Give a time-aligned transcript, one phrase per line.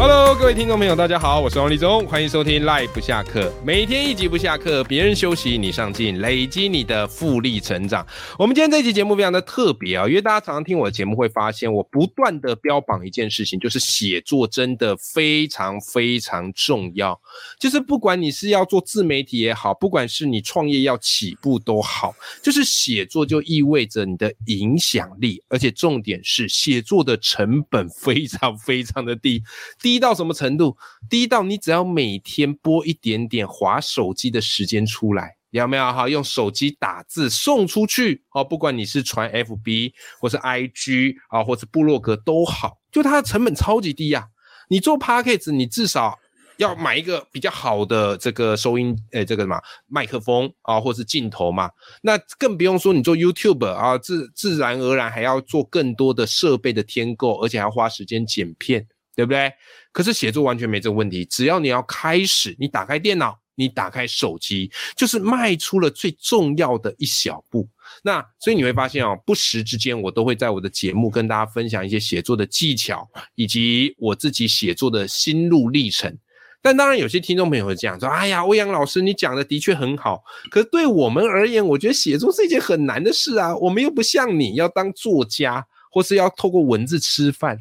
[0.00, 8.06] Hello，各位听众朋友，大家好，我是王立忠，欢迎收听 Live 不下课，每天一集不下课，别人休息你上进，累积你的复利成长。
[8.38, 17.20] 我们今天这期节目非常的特别啊，因为大家常常听我的节目会发现，我不断的标榜一件事情，就是写作真的非常非常重要。
[17.58, 29.42] 就是不管你是要做自媒体也好，不管是你创业要起步都好，就是写作就意味着你的影响力，而且重点是写作的成本非常非常的低。
[29.88, 30.76] 低到什么程度？
[31.08, 36.06] 低到你只要每天播一点点划手机的时间出来，有没有哈？
[36.06, 44.28] 用手机打字送出去哦，不管你是传 FB 或是 IG 啊，或是部落格都好，就它的成本超级低呀。
[44.68, 46.18] 你做 p a c k a g e 你至少
[46.58, 51.70] 要买一个比较好的这个收音，诶，这个什么麦克风啊，或是镜头嘛。
[52.02, 58.86] 那更不用说你做 YouTube 啊，自自然而然还要做更多的设备的添购，而且还要花时间剪片。
[59.18, 59.52] 对不对？
[59.90, 67.68] 可是写作完全没这个问题，只要你要开始，你打开电脑，你打开手机，就是迈出了最重要的一小步。
[68.04, 76.16] 那所以你会发现哦，不时之间我都会在我的节目跟大家分享一些写作的技巧，以及我自己写作的心路历程。
[76.62, 83.56] 但当然，有些听众朋友会这样说：“哎呀，欧阳老师，你讲的的确很好，可是对我们而言，我觉得写作是一件很难的事啊。
[83.56, 87.58] 我们又不像你要当作家，或是要透过文字吃饭。”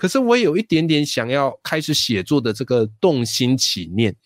[0.00, 4.16] 可是我有一点点想要开始写作的这个动心起念，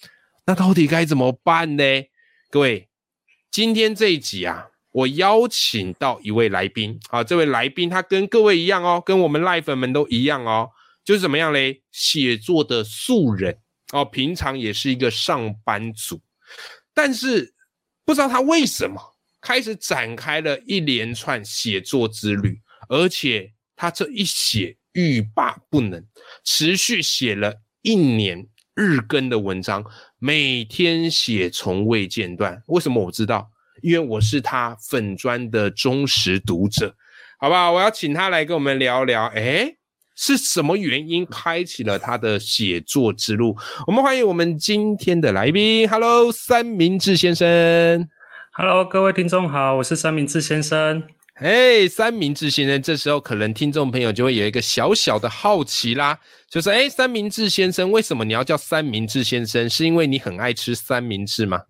[0.47, 1.83] 那到底该怎么办呢？
[2.48, 2.89] 各位，
[3.50, 10.70] 今天这一集啊，我邀请到一位来宾啊，这位来宾他跟各位一样哦，跟我们赖粉们都一样哦，
[11.05, 11.83] 就是怎么样嘞？
[11.91, 13.58] 写作的素人
[13.92, 16.20] 哦，平常也是一个上班族，
[16.95, 17.52] 但是
[18.05, 24.77] 不知道他为什么开始展开了一连串写作之旅，而且他这一写。
[24.95, 26.03] 欲罢不能，
[26.43, 29.85] 持续写了一年日更的文章，
[30.19, 32.63] 每天写从未间断。
[32.67, 33.51] 为什么我知道？
[33.83, 36.95] 因为我是他粉砖的忠实读者，
[37.39, 37.73] 好不好？
[37.73, 39.75] 我要请他来跟我们聊聊，哎，
[40.17, 43.57] 是什么原因开启了他的写作之路？
[43.87, 48.09] 我们欢迎我们今天的来宾，Hello，三明治先生
[48.53, 51.03] ，Hello，各位听众好，我是三明治先生。
[51.34, 56.17] 哎，三明治先生，这时候可能听众朋友就会有一个小小的好奇啦，
[56.48, 59.68] 就是哎，三明治先生，为什么你要叫三明治先生？
[59.68, 61.62] 是因为你很爱吃三明治吗？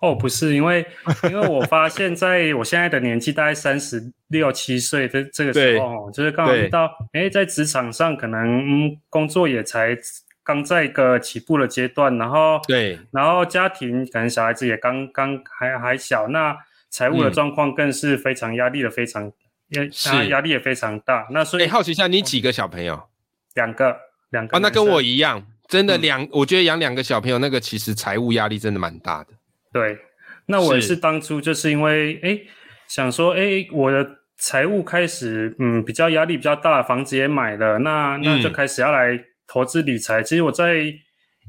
[0.00, 0.86] 哦，不是，因为
[1.30, 9.94] 因为我发现在我现在的年纪，大概三十六七岁的这个时候，就是刚好遇到，哎，在职场上可能工作也才
[10.42, 16.56] 刚在一个起步的阶段，然后对，然后家庭可能小孩子也刚刚还还小，那。
[16.90, 19.32] 财务的状况更是非常压力的，非常
[19.70, 21.26] 压压力也非常大。
[21.30, 23.08] 那所以好奇一下，你几个小朋友？
[23.54, 23.96] 两个，
[24.30, 24.56] 两个。
[24.56, 29.30] 啊，那跟我一样，真的两，我觉得养两个小朋友，那个其实财务压力真的蛮大的。
[29.72, 29.98] 对，
[30.46, 32.40] 那我也是当初就是因为哎，
[32.88, 40.22] 想说哎，我的财务开始嗯比较压力比较大，房子也买了，那那就开始要来投资理财。
[40.22, 40.92] 其实我在。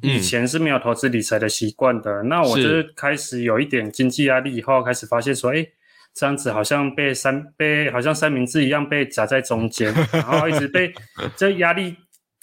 [0.02, 5.66] 以前是没有投资理财的习惯的，那我就是开始有一点经济压力以后，开始发现说，哎，
[6.14, 10.94] 这样子好像被三被好像三明治一样被夹在中间， 然后一直被
[11.36, 11.96] 这压力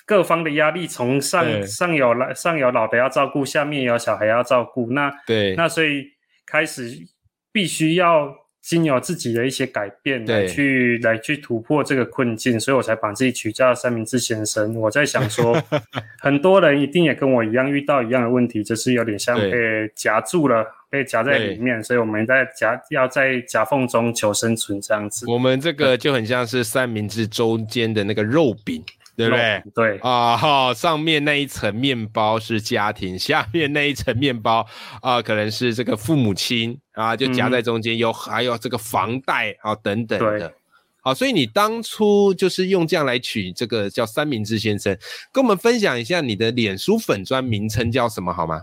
[0.05, 6.05] 各方的压力从上上有来上有老的要照顾，下面有小孩要照顾，那对，那所以
[6.47, 6.91] 开始
[7.53, 8.46] 必须要。
[8.67, 14.75] 经由自己的一些改变来去来去突破这个困境，所以我才把自己取叫三明治先生。
[14.75, 15.57] 我在想说，
[16.19, 25.31] 很多人一定也跟我一样遇到一样的问题，就是有点像被夹住了，被夹在里面，所以我们在夹要在夹缝中求生存这样子。
[25.31, 28.83] 我们这个就很像是三明治中间的那个肉饼。
[29.17, 29.63] 对不对？
[29.75, 34.67] 对啊，哈，上面那一层面包是家庭，下面那一层面包
[35.01, 40.53] 啊，可能是这个父母亲啊，就夹在中间，有还有这个房贷啊等等的。
[41.01, 44.97] 好，所以你当初就是用这样来取这个叫三明治先生，
[45.33, 48.61] 跟我们分享一下你的脸书粉砖名称叫什么好吗？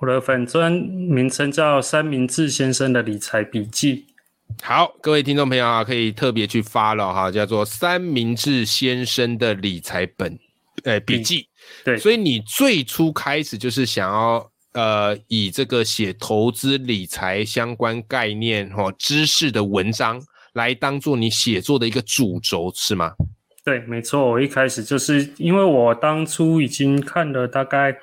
[0.00, 4.06] 我的粉砖名称叫三明治先生的理财笔记。
[4.62, 10.38] 好，各位听众朋友啊，可以特别去发了哈，叫做三明治先生的理财本，
[10.84, 11.48] 呃，笔记。
[11.84, 20.20] 对，所以你最初开始就是想要呃，以这个写投资理财相关概念或知识的文章
[20.52, 23.12] 来当做你写作的一个主轴，是吗？
[23.64, 27.94] 对，没错，我一开始就是因为我当初已经看了大概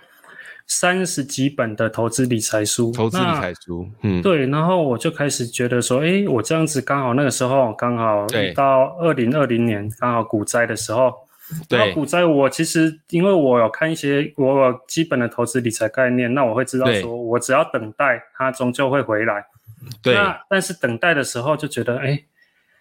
[0.67, 11.13] 三十几本的投资理财书，投资理财书，嗯，对，然后我就开始觉得说，哎，我这样子刚好那个时候刚好到二零二零年刚好股灾的时候，
[11.69, 19.45] 对，股灾我其实因为我有看一些我有基本的投资理财概念，那我会知道说我只要等待它终究会回来，
[20.03, 22.23] 对，那但是等待的时候就觉得，哎。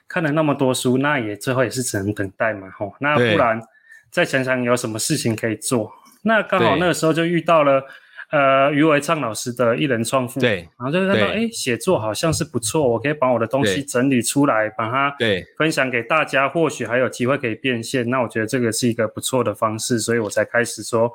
[0.08, 2.94] 看了那么多书，那也最后也是只能等待嘛，吼。
[3.00, 3.60] 那不然
[4.08, 5.90] 再想想有什么事情可以做。
[6.26, 7.82] 那刚好那个时候就遇到了，
[8.30, 10.68] 呃，余维畅老师的一人创富，对。
[10.78, 18.10] 然后就是他说，哎，写作好像是不错，我可以把我的东西整理出来，把它对分享给大家，或许还有机会可以变现。
[18.10, 21.12] 那我觉得这个是一个不错的方式，所以我才开始说。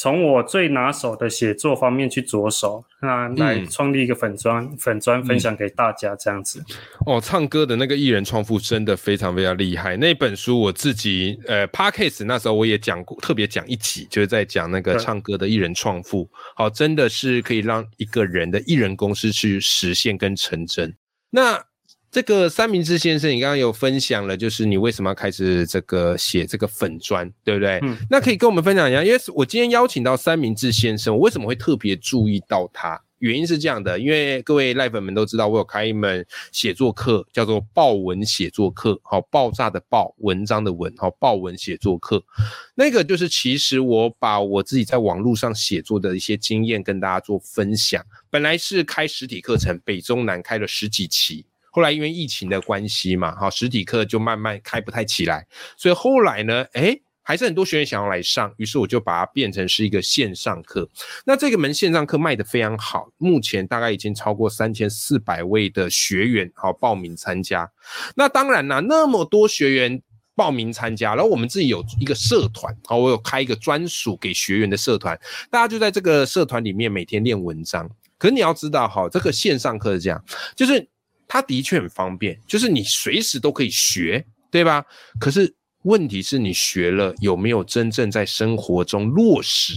[0.00, 6.64] 从我最拿手的写作方面去着手，那来创立一个粉砖，粉砖分享给大家这样子。
[7.04, 9.98] 哦，唱歌的那个艺人创富真的非常非常厉害。
[9.98, 16.26] 那本书我自己呃 p a r k a s 那时候我也讲过，特别讲一集，就是在讲那个唱歌的艺人创富。
[16.56, 20.96] 好，真的是可以让一个人的艺人公司去实现跟成真。
[21.28, 21.62] 那
[22.10, 27.78] 这个三明治先生，你刚刚有分享了，就是你为什么要开始这个写这个粉砖，对不对？
[27.82, 33.00] 嗯，那可以跟我们分享一下，因为我今天邀请到三明治先生，我为什么会特别注意到他？
[33.20, 42.24] 原因是这样的，因为各位赖粉们都知道，我有开一门写作课，叫做爆文写作课，好，爆炸的爆，文章的文，好，爆文写作课。
[42.74, 48.02] 那个就是其实我把我自己在网络上写作的一些经验跟大家做分享。
[48.30, 51.44] 本来是开实体课程，北中南开了十几期。
[51.70, 55.46] 后来因为疫情的关系嘛，哈，实体课就慢慢开不太起来，
[55.76, 60.88] 所以后来呢，哎，还是很多学员想要来上，于是我就把它变成是一个线上课。
[61.24, 67.70] 那这个门线上课卖得非常好，目前大概已经超过三千四百位的学员好报名参加。
[68.16, 70.02] 那当然啦，那么多学员
[70.34, 75.16] 报名参加，然后我们自己有一个社团，好，我有开一个专属给学员的社团，
[75.50, 77.88] 大家就在这个社团里面每天练文章。
[78.18, 80.24] 可是你要知道，哈，这个线上课是这样，
[80.56, 80.88] 就是。
[81.32, 84.84] 它的确很方便，就是你随时都可以学，对吧？
[85.20, 85.54] 可是
[85.84, 89.74] 问题是你学了有没有真正在生活中落实？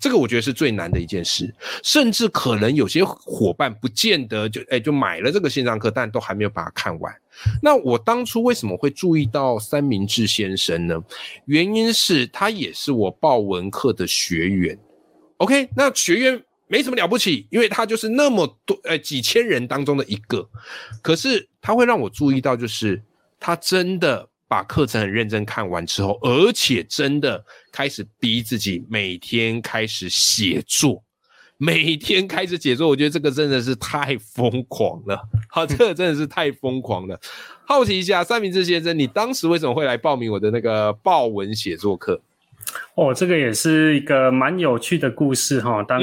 [0.00, 1.54] 这个我觉得是最难的一件事。
[1.82, 7.14] 甚至可能有些伙伴不见得就哎就买了这个线上课，但都还没有把它看完。
[7.62, 10.98] 那我当初为什么会注意到三明治先生呢？
[11.44, 14.78] 原因是他也是我报文课的学员。
[15.36, 16.42] OK，那学员。
[16.74, 20.44] 没什么了不起，因为他就是那么多呃几千人当中的一个，
[21.00, 23.00] 可是他会让我注意到，就是
[23.38, 31.00] 他真的把课程很认真看完之后，而且真的开始逼自己每天开始写作，
[31.58, 35.16] 每天开始写作，我觉得这个真的是太疯狂了。
[35.48, 37.16] 好，这个真的是太疯狂了。
[37.64, 42.20] 好奇一下，三明治先生，你当时为什么会来报名我的那个报文写作课？
[42.94, 45.82] 哦，这个也是一个蛮有趣的故事哈。
[45.82, 46.00] 当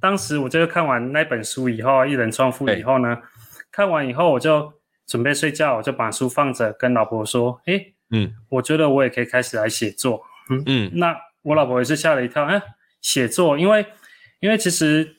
[0.00, 3.18] 当时我就看完那本书以后，《一人创富》以后呢，
[3.72, 4.72] 看完以后我就
[5.06, 7.80] 准备睡觉，我就把书放着，跟老婆说：“哎，
[8.10, 12.60] 嗯，我觉得我也可以开始来写作。”嗯嗯，那我老婆也是吓了一跳，哎，
[13.00, 13.86] 写作，因为
[14.40, 15.16] 因为其实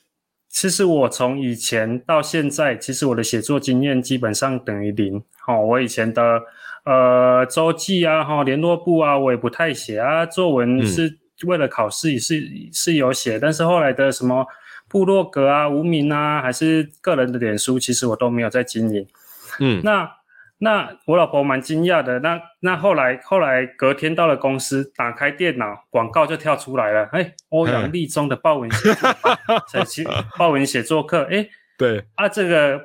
[0.48, 5.22] 其实我从以前到现在，其实我的写作经验基本上等于零。
[5.40, 6.40] 好，我以前的
[6.86, 14.46] 呃周记啊，哈，联络簿啊，我也不太写啊，作文是为了考试也是是有写，但是后来的什么。
[14.88, 19.04] 部落格啊，无名啊，还是个人的脸书，其实我都没有在经营。
[19.58, 20.08] 嗯，那
[20.58, 22.20] 那我老婆蛮惊讶的。
[22.20, 27.08] 那那后来后来隔天到了公司，打开电脑，广告就跳出来了。
[27.10, 29.10] 哎，欧阳立中的报文写作，
[30.38, 31.26] 报文写作课。
[31.32, 32.80] 哎，对啊，这个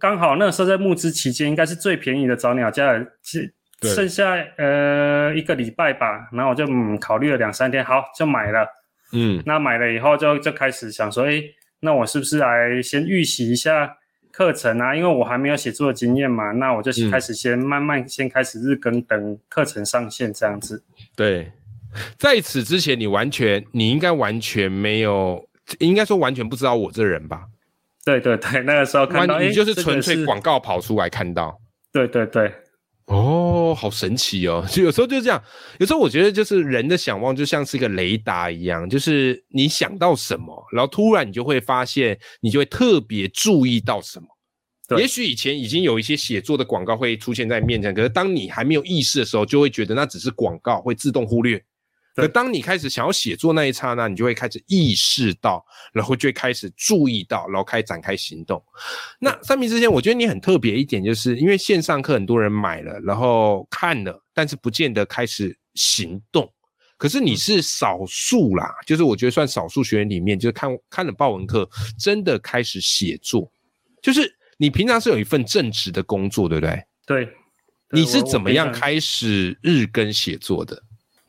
[0.00, 2.92] 刚好那个时候在募资期间，应该是最便宜的早鸟价，
[3.22, 3.52] 是
[3.82, 6.28] 剩下呃一个礼拜吧。
[6.32, 8.66] 然后我就嗯考虑了两三天，好就买了。
[9.12, 11.42] 嗯，那买了以后就就开始想说，哎，
[11.80, 13.96] 那我是不是来先预习一下
[14.32, 14.94] 课程啊？
[14.94, 20.82] 因为我还没有写作的经验嘛，那我就开始先慢慢先开始日更，等课程上线这样子。
[21.16, 21.50] 对，
[22.16, 25.44] 在此之前，你完全你应该完全没有，
[25.80, 27.42] 应该说完全不知道我这人吧？
[28.04, 31.58] 对对对，那个时候看到你就是纯粹广告跑出来看到。
[31.92, 32.52] 对对对。
[33.06, 34.64] 哦，好神奇哦！
[34.70, 35.42] 就有时候就是这样，
[35.80, 44.26] 有时候我觉得就是人的想望就像是一个雷达一样，就是你想到什么，然后突然你就会发现，你就会特别注意到什么。
[44.96, 51.60] 也许以前已经有一些写作的广告会出现在面前，可是当你还没有意识的时候，就会觉得那只是广告，会自动忽略。
[52.16, 58.62] 可当你开始想要写作那一刹那，你就会开始意识到，然后就会开始注意到，然后开始展开行动。
[59.18, 64.22] 那三明之前，我觉得你很特别一点，就是因为线上课很多人买了，然后看了。
[64.34, 66.50] 但是不见得开始行动。
[66.96, 73.50] 可是你是少数啦，就是我觉得算少数学员里面，就是看看了报文课，真的开始写作。
[74.02, 76.82] 就是你平常是有一份正职的工作，对不对？
[77.06, 77.28] 对。
[77.92, 80.80] 你是怎么样开始日更写作的？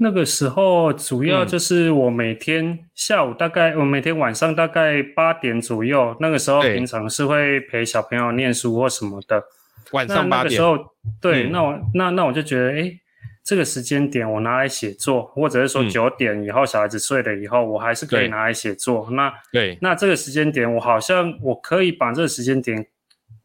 [0.02, 9.44] 那个时候主要就是我每天下午大概，我每天晚上大概八点左右，那个时候平常是会陪小朋友念书或什么的。
[9.92, 10.56] 晚上八点。
[10.56, 10.78] 时候，
[11.22, 12.98] 对，那我那那我就觉得，哎。
[13.44, 19.10] 这个时间点我拿来写作，或者是说九点以后小孩子睡了以后，我还是可以拿来写作。
[19.14, 22.86] 那对，那这个时间点我好像我可以把这个时间点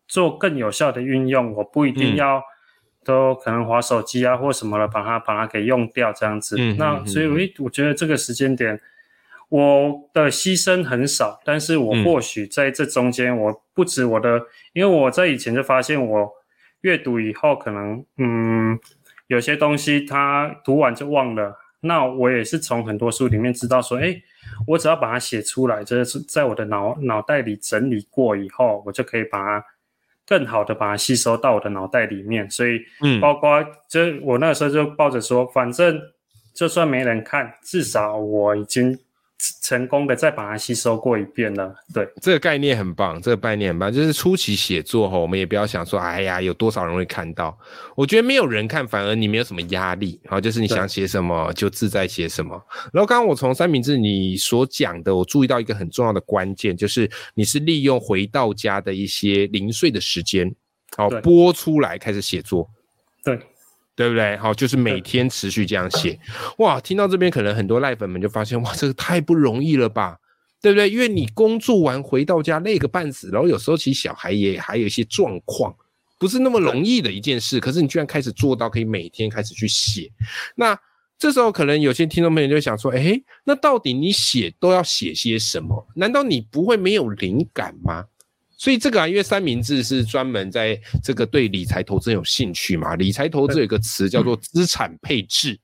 [0.06, 2.42] 做更有效的运用，我不一定要
[3.06, 6.58] 都可能划手机啊或什么了，把它把它给用掉这样子。
[6.74, 7.26] 那所以，
[7.58, 8.80] 我我觉得这个时间点
[9.48, 16.30] 我的牺牲很少，但是我或许在这中间，我不止我的，因为我在以前就发现我
[16.80, 18.78] 阅读以后可能嗯。
[19.28, 24.22] 有些东西它读完就忘了，那我也是从很多书里面知道说，哎，
[24.68, 29.66] 我只要把它写出来，就是在我的脑脑袋里整理过以后，我就可以把它
[30.26, 32.50] 更好的把它吸收到我的脑袋里面。
[32.50, 36.00] 所以，嗯，包括就我那时候就抱着说，反正
[36.52, 38.98] 就算没人看，至少我已经。
[39.62, 47.56] 成功的再把它吸收过一遍了，对，这个概念很棒，这个概念很棒，就是初期写作哈，我们也不要想说，哎呀，有多少人会看到？
[47.94, 52.54] 我觉得没有人看，反而你没有什么压力，然后就是你想写什么就自在写什么。
[52.92, 60.54] 然后刚刚我从三明治你所讲的，我注意到一个很重要的关键，就是你是利用回到家的一些零碎的时间，
[60.96, 62.70] 好播出来开始写作，
[63.22, 63.38] 对。
[63.96, 64.36] 对不对？
[64.36, 66.20] 好，就是每天持续这样写，
[66.58, 66.78] 哇！
[66.78, 70.18] 听到这边，可能很多赖粉们就发现，哇，这个太不容易了吧？
[70.60, 70.90] 对不对？
[70.90, 75.74] 因为你工作完回到家累个半死，然后有时候其实小孩也还有一些状况，
[76.18, 77.58] 不是那么容易的一件事。
[77.58, 80.10] 可是你居然开始做到，可以每天开始去写。
[80.54, 80.78] 那
[81.18, 85.86] 这时候可能有些听众朋友就想说，哎，那到底你写都要写些什么？
[85.94, 88.04] 难道你不会没有灵感吗？
[88.58, 95.58] 所以这个啊，因为三明治是专门在这个对理财投资有兴趣嘛，理财投资有一个词叫做资产配置，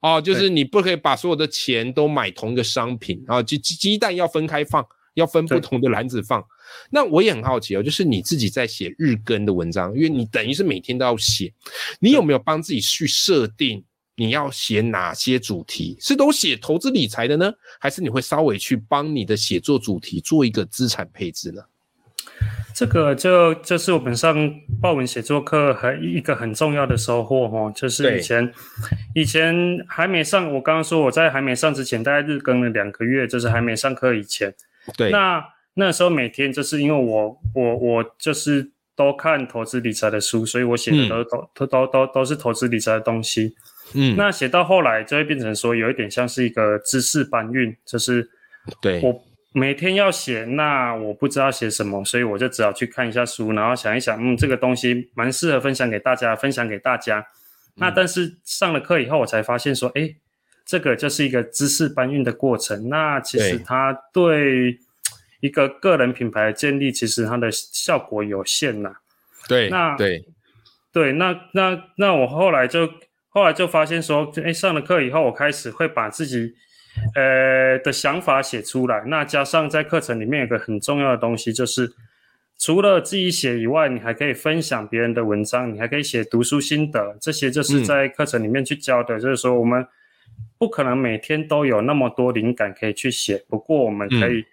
[0.00, 6.44] 哦，就是你不可以把所有的钱都买同一个商品啊，鸡鸡鸡蛋要分开放，要分不同的篮子放。
[6.90, 11.52] 那我也很好奇哦，就是你自己在写日更的文章，因为你等于是每天都要写，
[12.00, 13.84] 你有没有帮自己去设定
[14.14, 15.96] 你要写哪些主题？
[16.00, 21.60] 是都写投资理财的呢，还是你会稍微去帮你的写作主题做一个资产配置呢？
[22.76, 24.36] 这个就就是我们上
[24.82, 28.52] 报文写作课很一个很重要的收获哈，就是以前
[29.14, 34.54] 以前还没上，我刚刚说我在还没上之前，大概日更了两个月，就是还没上课以前。
[34.94, 35.42] 对，那
[35.72, 43.54] 那时候每天就是因为我我我就是都看投资理财的书，所以我写的都都都都都都是投资理财的东西。
[43.94, 48.28] 嗯，那写到后来就会变成说有一点像是一个知识搬运，就是
[48.82, 49.24] 对我。
[49.58, 57.26] 每天要写，那我不知道写什么，所以我就只好去看一下书，然后想一想，嗯，这个东西蛮适合分享给大家，分享给大家。
[57.76, 60.14] 那但是上了课以后，我才发现说，哎，
[60.66, 62.90] 这个就是一个知识搬运的过程。
[62.90, 64.78] 那其实它对
[65.40, 68.96] 一个个人品牌的建立，其实它的效果有限呐。
[69.48, 70.22] 对，那对
[70.92, 72.90] 对，那那那我后来就
[73.30, 76.54] 后来就发现说，哎，上了课以后，我开始会把自己。
[77.14, 81.92] 呃的想法写出来，那加上在课程里面有个很重要的东西，就是
[82.58, 89.20] 除了自己写以外，你还可以分享别人的文章，你还可以写读书心得，这些就是在课程里面去教的。
[89.20, 89.86] 就是说，我们
[90.58, 94.44] 不可能每天都有那么多灵感可以去写，不过我们可以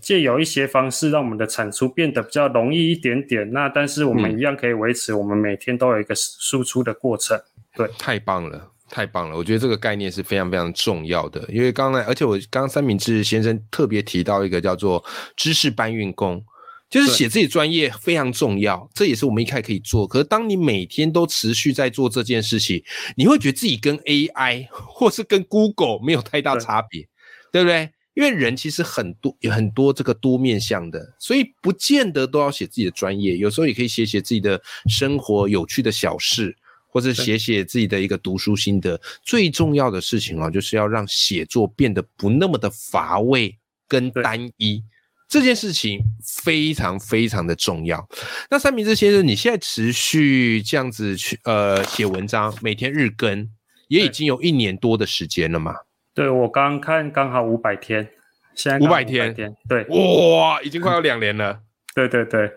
[0.00, 3.52] 借有一些方式，让我们的产出变得比较容易一点点。
[3.52, 7.40] 那但是我们一样可以维持我们每天都有一个输出的过程。
[7.74, 8.70] 对，太棒了。
[8.92, 11.42] 太棒了，我觉得这个概念是非常非常重要的。
[11.48, 15.02] 因为刚才，而且我刚刚三明治先生特别提到一个叫做
[15.34, 16.44] 知识搬运工，
[16.90, 20.06] 就是写自己专业非常重要，这也是我们一开始可以做。
[20.06, 22.84] 可是当你每天都持续在做这件事情，
[23.16, 27.08] 你会觉得自己跟 AI 或是跟 Google 没有太大差别，
[27.50, 27.88] 对不对？
[28.12, 36.54] 因为人其实很多有很多这个多面向的，所以不见得都要写自己的专业，有时候也可以写写自己的生活有趣的小事。
[36.92, 43.56] 或者写写自己的一个读书心得，最重要的事情啊，就是要让写作变得不那么的乏味
[43.88, 44.84] 跟单一，
[45.26, 46.02] 这件事情
[46.44, 48.06] 非常非常的重要。
[48.50, 53.48] 那三明治先生，你现在持续这样子去呃写文章，每天日更，
[53.88, 55.74] 也已经有一年多的时间了嘛？
[56.12, 58.06] 对，我刚看刚好五百天，
[58.54, 59.34] 现在五百天，
[59.66, 61.60] 对，哇，已经快要两年了。
[61.94, 62.52] 对对对。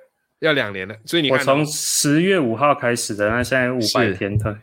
[0.45, 4.57] 要两年了，所以你看，我从十月五号开始的，那现在五百天的，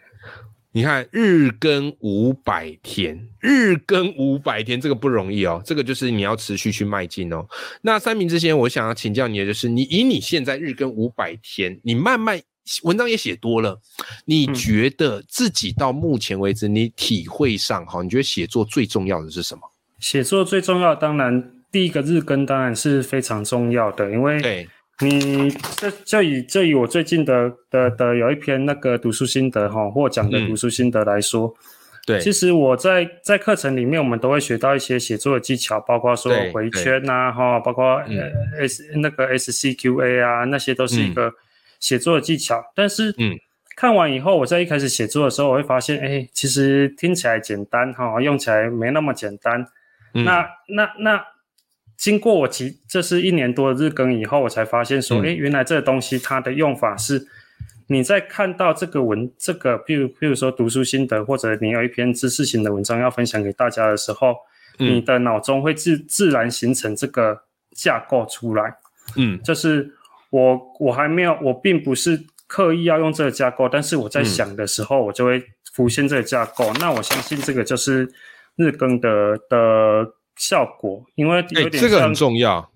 [0.73, 5.61] 你看日更五百天，日更五百天，这个不容易哦。
[5.65, 7.45] 这个就是你要持续去迈进哦。
[7.83, 12.41] 那三明之前，我想要请教你的就是，你以你现在日更五百天，你慢慢
[12.85, 13.79] 文章也写多了，
[14.25, 19.61] 你觉得自己到目前为止，你体会上哈，你觉得写作最重要的是什么？
[19.99, 24.69] 写作最重要，当然第一个日更当然是非常重要的，因为对。
[25.01, 31.53] 你这这以这以我最近的的的有一篇那个读书心得哈获奖的读书心得来说，
[32.07, 38.31] 对，其实我在在课程里面我们都会学到一些写作的技巧，包括说回圈呐哈，包括呃
[38.61, 41.33] S 那个 SCQA 啊，那些都是一个
[41.81, 42.63] 写作的技巧。
[42.77, 43.37] 但是嗯，
[43.77, 49.67] 看完以后，我在一开始写作的时候，我会发现，哎，其实听起来简单哈，用起来没那么简单。
[50.13, 51.25] 那那那。
[52.03, 57.29] 经过我其这是一年多的日更以后，我才发现说，哎，原来这个东西它的用法是，
[57.87, 64.35] 你在看到这个文这个，譬如譬如说读书心得，或者你有一篇知识型的文章要分享给大家的时候，
[64.79, 67.41] 你的脑中会自自然形成这个
[67.71, 68.75] 架构出来。
[69.15, 69.89] 嗯，就是
[70.31, 75.41] 我我还没有，我并不是刻意要用这个架构，但是我在想的时候，我就会
[75.73, 76.73] 浮现这个架构。
[76.81, 78.13] 那我相信这个就是
[78.57, 80.15] 日更的的。
[80.37, 82.71] 效果，因为哎，这个很重要。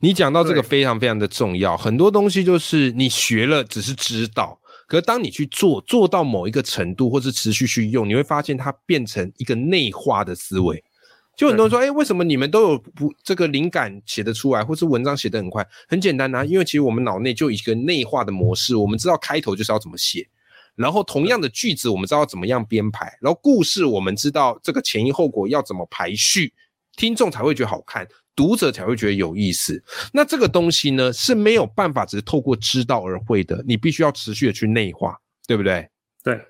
[0.00, 10.84] 你讲到这个非常非常的重要，很多东西就是你学了只是知道，可是当你去做做到某一个程度，或是持续去用，你会发现它变成一个内化的思维。
[11.34, 15.66] 就很多人说，哎，为什么你们都有不这个灵感写得出来，或是文章写得很快？
[15.88, 20.28] 很简单呐，因为其实我们脑内就一个内化的模式，我们知道开头就是要怎么写，
[20.76, 26.52] 然后同样的句子我们知道怎么样编排，然后故事我们知道这个前因后果要怎么排序。
[26.98, 29.82] 听众才会觉得好看，读者才会觉得有意思。
[30.12, 35.88] 那这个东西呢是没有办法只是透过知道而会的，你必须要持续的去内化，对不对？
[36.24, 36.40] 对，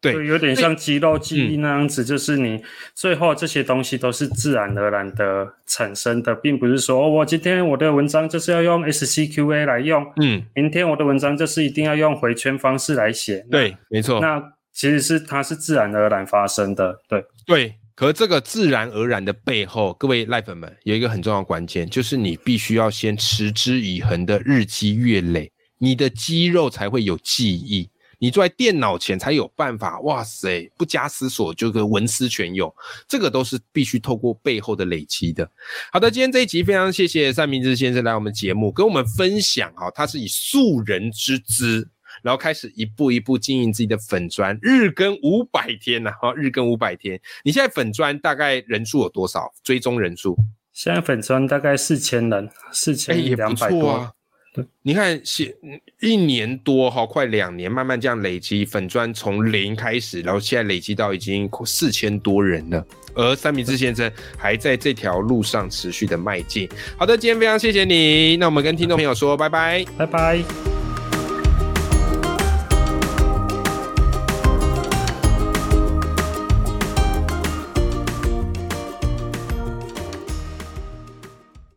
[0.00, 2.62] 对，有点像肌肉记忆那样子，就是你
[2.94, 13.44] 最后这些东西都是自然而然的产生的，并不是说我今天我的文章就是要用 SCQA 来用，嗯，明天我的文章就是一定要用回圈方式来写。
[13.50, 14.20] 对，没错。
[14.20, 14.40] 那
[14.72, 17.74] 其实是它是自然而然发生的，对，对。
[17.96, 29.98] 可这个自然而然的背后，各位赖粉们有一个很重要关键，就是你必须要先持之以恒的日积月累，你的肌肉才会有记忆，你坐在电脑前才有办法。
[30.00, 32.70] 哇塞，不加思索就个文思泉涌，
[33.08, 35.50] 这个都是必须透过背后的累积的。
[35.90, 41.88] 好的，今天这一集非常谢谢三明治先生来我们节目跟我们分享哈，他是以素人之姿。
[42.22, 47.20] 然后开始一步一步经营自己的粉砖，日更五百天呐，哈，日更五百天。
[47.44, 49.52] 你现在粉砖大概人数有多少？
[49.62, 50.36] 追踪人数？
[50.72, 54.12] 现在粉砖大概四千人，四千两百多。
[54.54, 55.54] 对，你看写
[56.00, 62.86] 一年多哈，快两年，慢慢这样累积粉砖，从零开始，然后现在累积到已经四千多人了。
[63.14, 66.68] 而三明治先生还在这条路上持续的迈进。
[66.98, 70.75] 好的，今天非常谢谢你，那我们跟听众朋友说拜拜，拜拜。